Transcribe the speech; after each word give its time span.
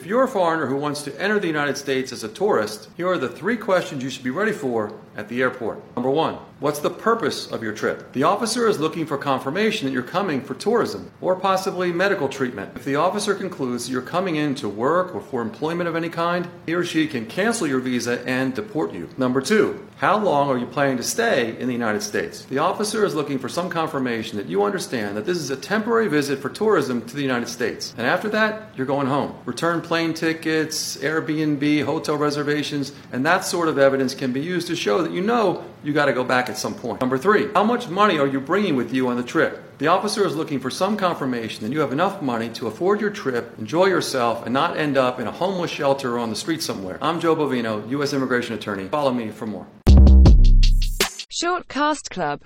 If 0.00 0.06
you're 0.06 0.24
a 0.24 0.28
foreigner 0.28 0.64
who 0.64 0.76
wants 0.76 1.02
to 1.02 1.20
enter 1.20 1.38
the 1.38 1.46
United 1.46 1.76
States 1.76 2.10
as 2.10 2.24
a 2.24 2.28
tourist, 2.28 2.88
here 2.96 3.06
are 3.06 3.18
the 3.18 3.28
three 3.28 3.58
questions 3.58 4.02
you 4.02 4.08
should 4.08 4.24
be 4.24 4.30
ready 4.30 4.50
for 4.50 4.94
at 5.14 5.28
the 5.28 5.42
airport. 5.42 5.82
Number 5.94 6.08
one, 6.08 6.36
what's 6.60 6.78
the 6.78 6.88
purpose 6.88 7.46
of 7.46 7.62
your 7.62 7.74
trip? 7.74 8.12
The 8.14 8.22
officer 8.22 8.66
is 8.66 8.80
looking 8.80 9.04
for 9.04 9.18
confirmation 9.18 9.86
that 9.86 9.92
you're 9.92 10.02
coming 10.02 10.40
for 10.40 10.54
tourism 10.54 11.10
or 11.20 11.36
possibly 11.36 11.92
medical 11.92 12.28
treatment. 12.28 12.72
If 12.76 12.86
the 12.86 12.96
officer 12.96 13.34
concludes 13.34 13.90
you're 13.90 14.00
coming 14.00 14.36
in 14.36 14.54
to 14.56 14.70
work 14.70 15.14
or 15.14 15.20
for 15.20 15.42
employment 15.42 15.88
of 15.88 15.96
any 15.96 16.08
kind, 16.08 16.48
he 16.64 16.72
or 16.72 16.84
she 16.84 17.06
can 17.06 17.26
cancel 17.26 17.66
your 17.66 17.80
visa 17.80 18.26
and 18.26 18.54
deport 18.54 18.94
you. 18.94 19.10
Number 19.18 19.42
two, 19.42 19.86
how 19.96 20.16
long 20.16 20.48
are 20.48 20.56
you 20.56 20.66
planning 20.66 20.96
to 20.96 21.02
stay 21.02 21.58
in 21.58 21.66
the 21.66 21.74
United 21.74 22.02
States? 22.02 22.46
The 22.46 22.56
officer 22.56 23.04
is 23.04 23.14
looking 23.14 23.38
for 23.38 23.50
some 23.50 23.68
confirmation 23.68 24.38
that 24.38 24.46
you 24.46 24.62
understand 24.62 25.14
that 25.18 25.26
this 25.26 25.36
is 25.36 25.50
a 25.50 25.56
temporary 25.56 26.08
visit 26.08 26.38
for 26.38 26.48
tourism 26.48 27.02
to 27.06 27.14
the 27.14 27.20
United 27.20 27.48
States. 27.48 27.92
And 27.98 28.06
after 28.06 28.30
that, 28.30 28.72
you're 28.76 28.86
going 28.86 29.08
home. 29.08 29.34
Return 29.44 29.82
plane 29.90 30.14
tickets, 30.14 30.98
Airbnb, 30.98 31.84
hotel 31.84 32.14
reservations, 32.14 32.92
and 33.10 33.26
that 33.26 33.44
sort 33.44 33.66
of 33.66 33.76
evidence 33.76 34.14
can 34.14 34.32
be 34.32 34.40
used 34.40 34.68
to 34.68 34.76
show 34.76 35.02
that 35.02 35.10
you 35.10 35.20
know 35.20 35.64
you 35.82 35.92
got 35.92 36.04
to 36.04 36.12
go 36.12 36.22
back 36.22 36.48
at 36.48 36.56
some 36.56 36.76
point. 36.76 37.00
Number 37.00 37.18
three, 37.18 37.48
how 37.54 37.64
much 37.64 37.88
money 37.88 38.16
are 38.16 38.26
you 38.28 38.40
bringing 38.40 38.76
with 38.76 38.94
you 38.94 39.08
on 39.08 39.16
the 39.16 39.24
trip? 39.24 39.60
The 39.78 39.88
officer 39.88 40.24
is 40.24 40.36
looking 40.36 40.60
for 40.60 40.70
some 40.70 40.96
confirmation 40.96 41.64
that 41.64 41.72
you 41.72 41.80
have 41.80 41.90
enough 41.90 42.22
money 42.22 42.50
to 42.50 42.68
afford 42.68 43.00
your 43.00 43.10
trip, 43.10 43.58
enjoy 43.58 43.86
yourself, 43.86 44.44
and 44.44 44.54
not 44.54 44.76
end 44.76 44.96
up 44.96 45.18
in 45.18 45.26
a 45.26 45.32
homeless 45.32 45.72
shelter 45.72 46.14
or 46.14 46.18
on 46.20 46.30
the 46.30 46.36
street 46.36 46.62
somewhere. 46.62 46.96
I'm 47.02 47.18
Joe 47.18 47.34
Bovino, 47.34 47.90
U.S. 47.90 48.12
Immigration 48.12 48.54
Attorney. 48.54 48.86
Follow 48.86 49.12
me 49.12 49.30
for 49.30 49.46
more. 49.46 49.66
Short 51.32 51.66
Cast 51.66 52.10
Club 52.10 52.38